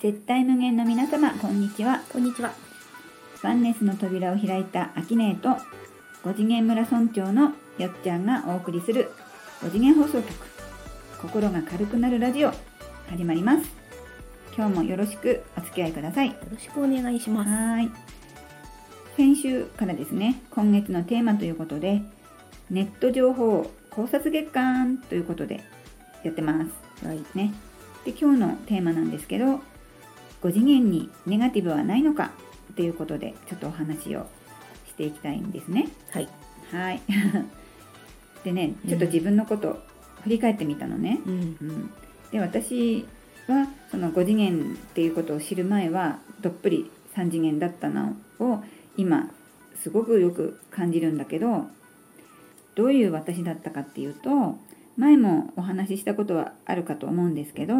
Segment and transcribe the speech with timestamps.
[0.00, 2.04] 絶対無限の皆様こんにちは。
[2.12, 2.52] こんにちは。
[3.42, 5.60] ワンネスの扉を開いたアキネーと
[6.22, 9.10] 五次元村村長のよっちゃんがお送りする
[9.60, 10.24] 五次元放送局。
[11.20, 12.52] 心が軽くなるラジオ
[13.08, 13.68] 始まります。
[14.56, 16.28] 今日もよろしくお付き合いください。
[16.28, 17.50] よろしくお願いします。
[17.50, 18.13] はい
[19.16, 22.02] 先週からですね今月のテーマということで
[22.68, 25.62] ネット情報考察月間ということで
[26.24, 26.64] やってま
[27.00, 27.18] すはい。
[27.34, 27.54] ね
[28.04, 29.60] で今日のテーマなんですけど
[30.42, 32.32] 5次元にネガティブはないのか
[32.74, 34.26] ということでちょっとお話を
[34.88, 36.28] していきたいんですねはい。
[36.72, 37.00] はい
[38.42, 39.80] でねちょっと自分のこと
[40.24, 41.56] 振り返ってみたのね、うん。
[41.60, 41.90] うん、
[42.32, 43.06] で私
[43.46, 48.62] はその5次元っていうことを知る前はどっぷり3次元だったのを
[48.96, 49.30] 今
[49.82, 51.66] すごくよく感じるんだけど
[52.74, 54.56] どういう私だったかっていうと
[54.96, 57.74] 前もお話ししたことはあるかと思うんですけど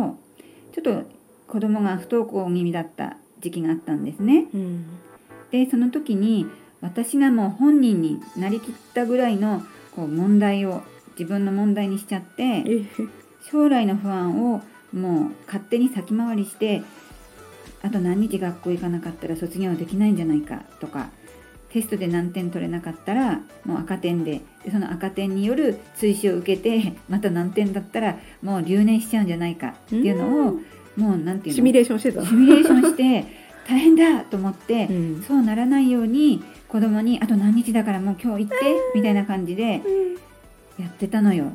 [0.73, 1.03] ちょっと
[1.47, 4.47] 子供が不登校気味だった時期があったんですね。
[4.53, 4.87] うん。
[5.51, 6.47] でその時に
[6.81, 9.63] 私がもう本人になりきったぐらいの
[9.95, 10.83] こう問題を
[11.19, 12.65] 自分の問題にしちゃってえ、
[13.51, 16.83] 将来の不安をもう勝手に先回りして
[17.85, 21.11] あと何日学校行かなかったら卒業できないんじゃないかとか
[21.69, 30.61] テストで何点取れなかったらもう赤点ででその赤点による追試を受けて また何点だったらもう留年しちゃうんじゃないかっていうのを
[30.97, 31.57] もうなんていうの？
[31.57, 32.25] シミュレーションしてた。
[32.25, 33.27] シミュレーションして
[33.69, 35.23] 大変だと思って、うん。
[35.27, 39.83] そうならないように子供にあと何日だからもう今日行ってみたいな感じで
[40.79, 41.53] やってたのよ。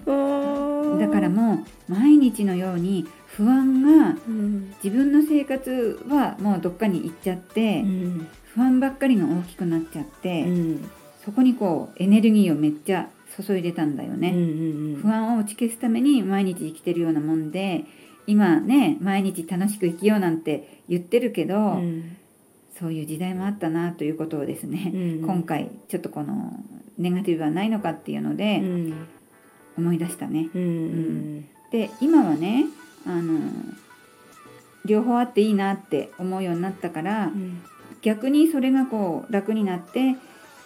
[1.00, 4.74] だからもう毎日のように不安がうん。
[4.84, 8.28] 自分の生活はもうどっかに行っちゃってうん。
[8.56, 10.90] 不安ばっかりが大きくなっちゃってうん。
[11.24, 13.10] そこにこうエネルギーをめっちゃ
[13.46, 14.20] 注いでたんだようん。
[14.20, 15.02] ねうん。
[15.02, 17.86] 不安を打ち消すために毎日生きてるようなもんで
[18.28, 22.16] 今ね毎日楽しく生きようなんて言ってるけどうん。
[22.80, 26.54] そういう時代もあったなということをですねうん今回ちょっとこの
[26.98, 28.94] ネガティブはないのかっていうのうでん。
[29.78, 30.50] 思い出したね。
[30.54, 31.46] うん。
[31.72, 32.66] で今はね
[33.06, 33.40] あの
[34.86, 37.32] 両方あっていいなって思うようになったから
[38.02, 40.16] 逆にそれがこう楽になって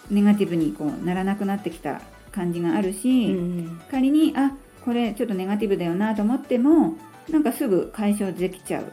[0.09, 2.01] ネガティブにこうならなくなってきた
[2.31, 3.81] 感じがあるし、うん。
[3.89, 4.51] 仮にあ
[4.83, 6.97] これちょっとネガティブだよなと思っても
[7.29, 8.91] なんかすぐ解消できちゃう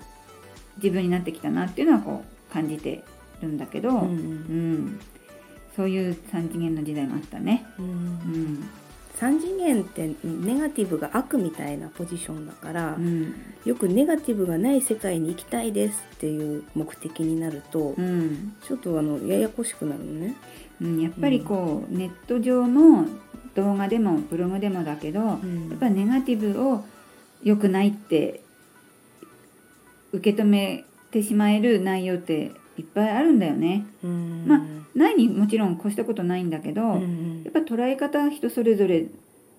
[0.77, 3.03] 自分になってきたなっていうのはこう感じて
[3.43, 5.01] るんだけど、ううんん。
[5.77, 7.67] そういう三次元の時代もあったね。
[7.79, 7.83] う。
[7.83, 8.71] うん
[9.29, 13.35] ん三次元ってネガティブが悪みたいなポジションだから、うん。
[13.67, 18.55] よくネガティブがない世界に行きたいですっていう目的になると、うん。
[18.67, 20.37] ちょっとあのややこしくなるのね。
[20.81, 23.07] うん、やっぱりこう、ネット上の
[23.55, 25.39] 動画でもブログでもだけど、やっ
[25.79, 26.85] ぱりネガティブを
[27.43, 28.41] 良くないって
[30.13, 33.87] 受け止めてしまえる内容っていっぱいあるんだよね。
[34.03, 34.45] うん。
[34.47, 34.61] まあ
[34.95, 39.07] ないにもちろん越したことないんだけど、うんやっぱ捉え方は人それぞれ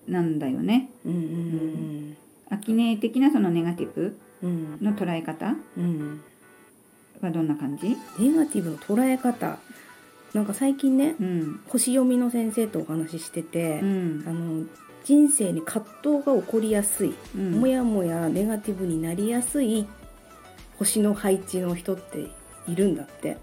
[0.06, 0.90] なんだよね。
[1.06, 2.16] うんうん
[2.50, 4.78] アキネ的なそのネガティブうん。
[4.82, 6.20] の捉え方うん。
[7.20, 7.96] はどんな感じ？
[8.18, 9.58] ネガティブの捉え方。
[10.34, 11.60] なんか最近ねうん。
[11.68, 14.24] 星読みの先生とお話ししてて、うん。
[14.26, 14.30] あ。
[14.32, 14.66] の
[15.04, 17.52] 人生に葛藤が起こりやすい、うん。
[17.60, 19.86] もやもやネガティブになりやすい
[20.78, 22.28] 星の配置の人って
[22.68, 23.36] いるんだって。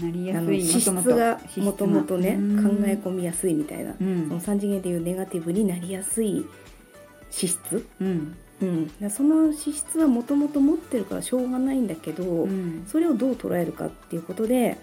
[0.00, 2.62] なりやすい資質がもともとねうん。
[2.62, 4.28] 考え込みやすいみたいな、うん。
[4.28, 6.46] その3次元でいうネガティブになりやすい
[7.30, 8.36] 資質、うん。
[8.62, 12.84] うん、その資質はもともと持ってるからしょうがないんだけど、うん。
[12.86, 14.76] それをどう捉えるかっていうことで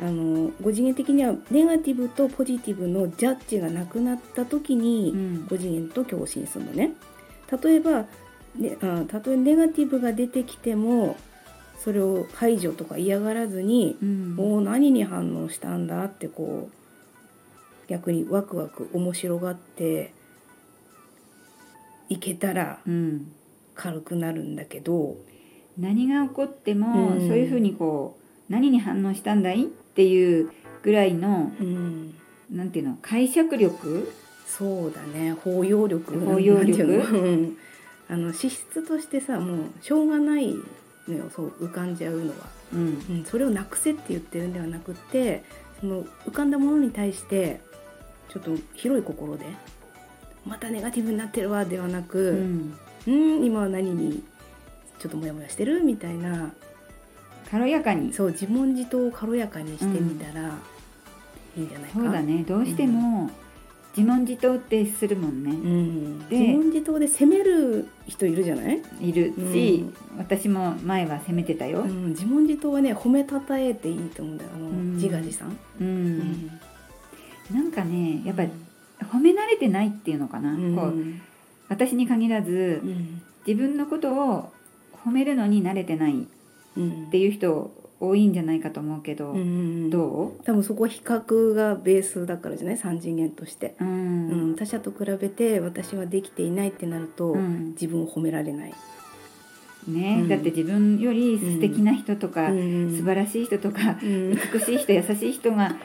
[0.00, 5.46] あの5次元的にはネガティブとポジティブのジャッジがなくなった時にうん。
[5.48, 6.92] 5次元と共振するのね。
[7.62, 8.06] 例えば、
[8.56, 11.16] ね、あたとえネガティブが出てきても
[11.82, 14.34] それを排除とか嫌がらずにうん。
[14.38, 20.12] おお何に反応したんだってこう逆にワクワク面白がって
[22.08, 23.32] いけたらうん。
[23.74, 25.16] 軽くなるんだけど、
[25.78, 27.26] 何が起こっても、うん。
[27.26, 28.18] そういうふうにこ
[28.48, 30.50] う何に反応したんだいっていう
[30.82, 32.14] ぐらいのうん、
[32.50, 34.12] なんていうの解釈力？
[34.46, 35.32] そうだね。
[35.32, 37.56] 包容力包容力？
[38.10, 40.54] あの資質としてさもうしょうがない
[41.08, 42.34] のよそう浮かんじゃうのは、
[42.72, 42.80] うん。
[42.80, 45.44] うん、それをなくせって言ってるんではなくって
[45.80, 47.60] その浮かんだものに対して
[48.28, 49.44] ちょっと広い心で
[50.46, 52.78] またネガティブになってるわではなうく、ん。
[53.06, 54.22] うん、今は何に
[54.98, 55.82] ちょっとモヤモヤしてる？
[55.82, 56.52] みたいな。
[57.50, 58.12] 軽やかに。
[58.12, 60.58] そう自問自答を軽やかにしてみたら
[61.56, 61.98] いいんじゃないか。
[61.98, 62.44] そうだね。
[62.44, 63.28] どうしても、
[63.96, 69.84] 自問自答ってするもんね、うん、で自問自答で責める人いるじゃない、いるし、
[70.16, 74.50] 私も前は責めてたよ、うん、自問自答はね褒めたたえていいと思うんだよ
[74.94, 76.50] 自画自賛、うん。
[77.52, 78.50] なんかねやっぱり
[79.02, 80.74] 褒め慣れてないっていうのかな、うん。
[80.74, 80.94] こう
[81.68, 83.22] 私に限らずうん。
[83.46, 84.52] 自分のことを
[85.04, 86.26] 褒めるのに慣れてない
[86.76, 87.70] うんっていう人
[88.04, 92.76] 多いんじゃないかと思うけど、うんど多分そこは比較がベースだからじゃない？
[92.76, 94.52] 三次元として、う、ううん。
[94.52, 97.70] ん他者と比べて私はできていないってなると、うん。
[97.70, 98.74] 自分を褒められない、
[99.86, 100.18] ね。
[100.22, 100.28] うん。
[100.28, 102.96] だって自分より素敵な人とか、うん。
[102.96, 104.30] 素晴らしい人とか、うん。
[104.52, 105.76] 美しい人優しい人が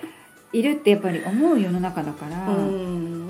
[0.54, 3.30] いるってやっぱり思う世の中だから、うん。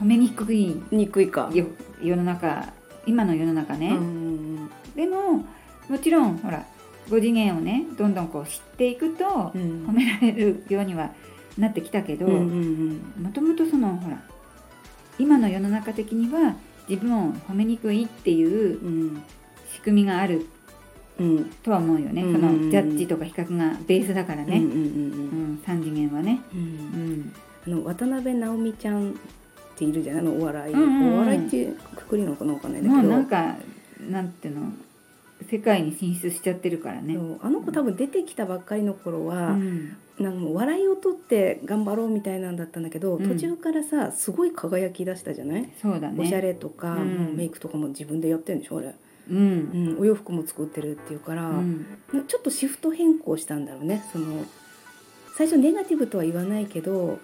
[0.00, 1.50] 褒めにくい憎いか。
[1.54, 1.66] よ
[2.02, 2.72] 世の中
[3.06, 4.70] 今の世の中ね、うん。
[4.94, 5.44] でも
[5.88, 6.66] もちろんほら
[7.08, 9.86] 5次元をねどんどんこう知っていくとうん。
[9.86, 11.10] 褒められるようには
[11.58, 14.18] なってきたけどもともとそのほら
[15.18, 16.56] 今の世の中的には
[16.88, 19.22] 自分を褒めにくいっていううん
[19.72, 20.46] 仕組みがある
[21.18, 21.44] うん。
[21.62, 24.80] とは思うよね、うんそのジャッジとか比較がベースだからね、うんうんうんう
[25.52, 25.62] ん。
[25.64, 26.40] 3次元はね、
[27.68, 29.14] の渡辺直美ちゃんっ
[29.76, 30.22] ているじゃない？
[30.22, 31.14] あのお笑い、うんうんうん。
[31.14, 32.78] お笑いってくくりなのかなわかんな？
[32.78, 33.08] いんだけど。
[33.10, 33.56] なんか
[34.10, 34.72] なんていうの？
[35.42, 39.96] 世界に進出しちゃってるからね、あの子多分出てきたばっかりの頃は、うん。
[40.18, 43.28] なんか笑いを取って頑張ろうみたいなんだったんだけど、うん。
[43.28, 46.22] 途中からさすごい輝き出したじゃない、そうだね。
[46.22, 47.34] おしゃれとか、うん。
[47.36, 48.94] メイクとかも自分でやってるんでしょあれ、
[49.30, 49.36] うん。
[49.36, 49.40] う
[49.96, 51.86] ん、お洋服も作ってるっていうから、うん。
[52.28, 54.04] ちょっとシフト変更したんだろうね。
[54.12, 54.44] その
[55.36, 57.18] 最初ネガティブとは言わないけど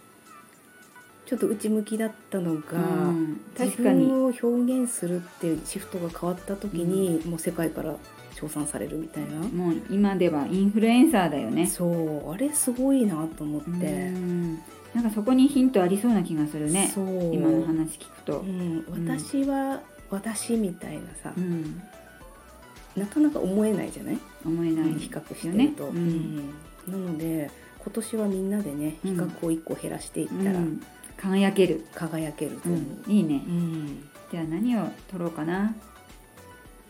[1.30, 3.40] ちょっと内向きだったのが、うん。
[3.56, 4.04] 自確かに。
[4.06, 4.46] 分を表
[4.82, 7.94] 現するっていうシフトが変わった時に、もう世界から
[8.34, 11.68] 称賛されるみたいな、もう今ではインフルエンサーだよね。
[11.68, 12.32] そう。
[12.32, 13.72] あれすごいなと思って、う
[14.10, 14.58] ん。
[14.92, 16.90] なんかそこにヒントありそうな気がするね。
[17.32, 18.40] 今の話聞くと。
[18.40, 21.80] う、ん、私は私みたいなさ、うん、
[22.96, 24.18] なかなか思えないじゃない？
[24.44, 26.38] 思えない比較してると、ううん。
[26.38, 26.54] ん
[26.88, 27.48] なので
[27.84, 29.20] 今年はみんなでね比うん。
[29.20, 30.82] 較を一個減らしていったらうん
[31.20, 33.42] 輝ける、輝けるとう思う、ん、いいね。
[33.46, 34.08] うん。
[34.30, 35.74] じゃあ何を取ろうかな。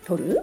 [0.05, 0.41] 取る？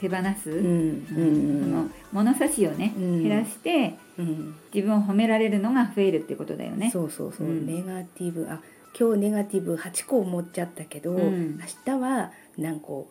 [0.00, 1.06] 手放す、うん。
[1.10, 1.60] うん。
[1.62, 3.22] その物差しをね、うん。
[3.22, 4.54] 減らしてうん。
[4.74, 6.90] 自分を褒められるのが増えるってことだよね。
[6.90, 7.66] そうそうそう、うん。
[7.66, 8.60] ネガティブあ
[8.98, 11.58] 今日ネガティブ8個持っちゃったけど、うん。
[11.58, 13.08] 明日は何個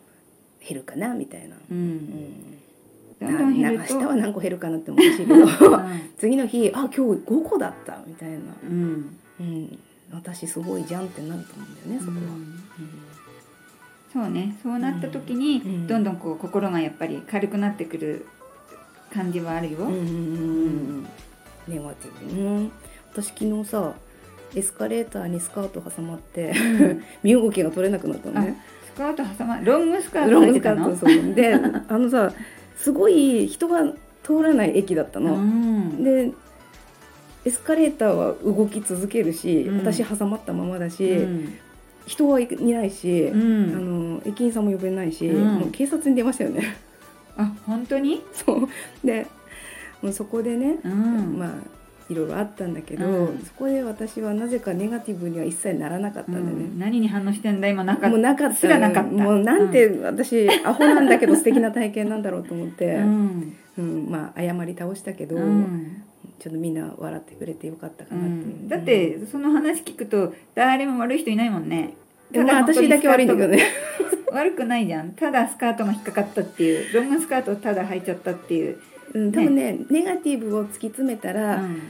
[0.66, 1.96] 減るかなみたいな、ううん。
[1.96, 2.58] ん
[3.20, 5.34] どんなどん減るとな明日は何個減るかなって思うしいけど
[6.18, 9.16] 次の日あ今日5個だったみたいな、うん。
[9.40, 9.78] うん、
[10.12, 12.16] 私すごいじゃんってなると思うんだよねそこは。
[12.18, 12.62] うん。
[14.12, 14.56] そうね。
[14.62, 15.86] そうなった時に、うん。
[15.86, 18.26] どんどんこう心がやっぱり軽くなってくる
[19.12, 19.78] 感じはあるよ、
[21.68, 22.72] ネガティブ、うん、
[23.12, 23.94] 私昨日さ
[24.54, 26.54] エスカレーターにスカート挟まって
[27.22, 28.56] 身動きが取れなくなったのね。
[28.86, 31.58] スカート挟まロングスカートロングスカートそうであ
[31.98, 32.32] のさ
[32.76, 33.82] すごい人が
[34.22, 35.36] 通らない駅だったうの。
[35.36, 36.02] ん。
[36.02, 36.32] で
[37.44, 39.78] エスカレーターは動き続けるし、うん。
[39.78, 41.54] 私挟まったままだし、うん。
[42.06, 43.74] 人はいないし、うん。
[43.74, 45.54] あの駅員さんも呼べないし、うん。
[45.60, 46.76] もう警察に出ましたよね。
[47.36, 48.22] あ本当に？
[48.32, 48.68] そう。
[49.06, 49.26] で
[50.02, 51.38] もうそこでね、うん。
[51.38, 51.50] まあ
[52.10, 53.38] いろいろあったんだけど、うん。
[53.44, 56.52] そこで私はなぜかネガティブには一切ならなかったんだよね。
[56.64, 56.78] うん。
[56.78, 57.68] 何に反応してんだ？
[57.68, 58.08] 今なかった。
[58.10, 59.10] もうなかったすらなかった。
[59.10, 63.52] もうなんて私、アホなんだけど素敵な体験なんだろうと思って、うん。
[63.78, 64.06] うん。
[64.10, 66.02] まあ謝り倒したけど、うん
[66.42, 68.68] ちょっとみんな笑ってくれてよかったかうなっていう、ん。
[68.68, 71.94] だってその話聞くと誰も悪い人いないもんね。
[72.32, 73.62] でもまあ私だけ悪いんだけどね。
[74.32, 75.12] 悪くないじゃん。
[75.12, 76.92] ただスカートが引っかかったっていう。
[76.94, 78.78] ロングスカートをただ履いちゃったっていう、
[79.14, 81.80] うん、多分ねネガティブを突き詰めたうら、ん。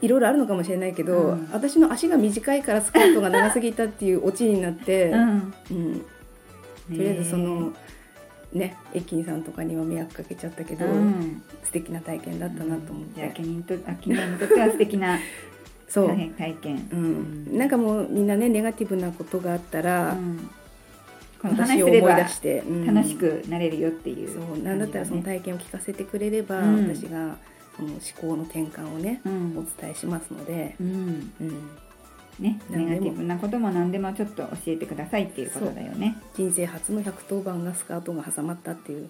[0.00, 1.50] いろいろあるのかもしれないけど、うん。
[1.52, 6.04] 私の足が短いからスカートが長すぎたっていうオチになって、うん、うん、と
[6.90, 7.74] りあえずその
[8.52, 11.42] ね駅員さんとかには迷惑かけちゃったけど、うん。
[11.64, 15.18] 素敵な体験だったなと思って、君にとあ君にとっては素敵な
[15.88, 16.88] そう、体体験。
[16.92, 20.50] うん、なんかもうみんなねネガティブなことがあったら、うん。
[21.40, 22.86] この話私を思い出して、うん。
[22.94, 24.30] 楽しくなれるよっていう。
[24.30, 24.62] そう。
[24.62, 26.88] なんだったらその感体験を聞かせてくれれば、うん。
[26.88, 27.36] 私が
[27.76, 31.32] その思考の転換をね、お伝えしますので、うんうん。
[31.40, 31.68] うん、
[32.40, 36.16] ねネガティブなことも何でもちょっと教えてくださいっていうことだよね。
[36.34, 39.08] 人生初の110番がスカートが挟まったっていう。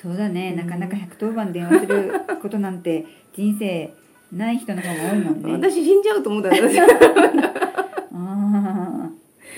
[0.00, 0.66] そうだね、うん。
[0.66, 3.92] なかなか110番電話することなんて 人生
[4.32, 5.52] ない人の方が多いもんね。
[5.52, 6.52] 私死んじゃうと思ったん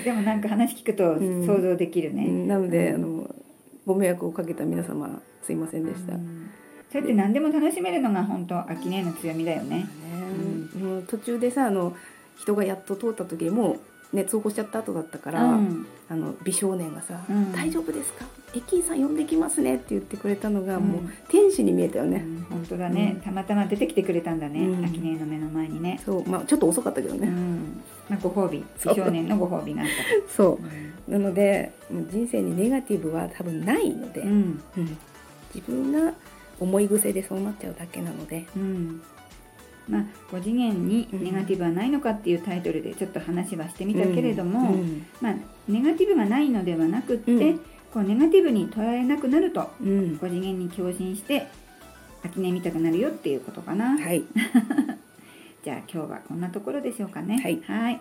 [0.05, 1.47] でもなんか話聞くとうん。
[1.47, 2.49] 想像できるね、うん。
[2.49, 3.35] なのであの
[3.87, 6.51] ご迷惑をかけた皆様すいませんでした、ねうん。
[6.93, 9.87] そうやって何でも楽しめるのが本当秋音の強みだよね。
[10.79, 11.95] もう途中でさあの
[12.37, 13.79] 人がやっと通った時も
[14.13, 15.87] ね通報しちゃった後だったから、うん。
[16.07, 18.27] あの美少年がさ「うん大丈夫ですか？
[18.55, 20.83] 駅員さん呼んできますね」って言ってくれたのが、うん。
[20.85, 22.47] もう天使に見えたよね、うん。
[22.51, 23.21] 本当だね、うん。
[23.23, 24.85] たまたま出てきてくれたんだね、うん。
[24.85, 26.29] 秋音の目の前にね、そう。
[26.29, 27.83] まあちょっと遅かったけどね、うん。
[28.11, 28.63] まあ、ご褒美。
[28.79, 29.89] そう美少年のご褒美があっ
[30.29, 30.69] そた
[31.09, 34.23] うなので人生にネガティブは多分ないので、
[35.55, 36.13] 自分が
[36.61, 39.03] 思い癖でそうなっちゃうだけなのでうん
[39.89, 45.07] まあ5次元にネガティブはないのかっていうタイトルでちょっと話はしてみたけれども、うん。
[45.21, 45.35] まあ、
[45.69, 47.59] ネガティブがないのではなくって、うん。
[47.93, 50.19] こうネガティブに捉えなくなるとうん。
[50.21, 51.47] 5次元に共振して
[52.25, 54.25] 秋音見たくなるよっていうことかな、はい。
[55.65, 57.39] じゃあ今日はこんなところでしょうかね。
[57.67, 58.01] はい。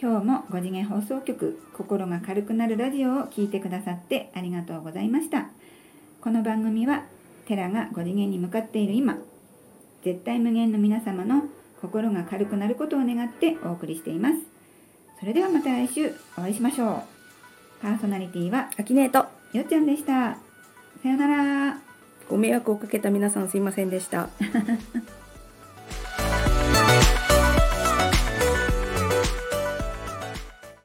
[0.00, 5.48] 今日も5次元放送局心が軽くなるラジオを聞いてくださってありがとうございました。
[6.20, 7.04] この番組は
[7.46, 9.18] テラが5次元に向かっている今
[10.04, 11.44] 絶対無限の皆様の
[11.80, 14.36] 心が軽くなることを願ってお送りしています。
[15.20, 17.02] それではまた来週お会いしましょう。
[17.82, 19.26] パーソナリティはアキネート。
[19.56, 20.38] よっちゃんでした。
[21.02, 21.88] さよなら。
[22.28, 24.28] ご迷惑をかけた皆さんすいませんでした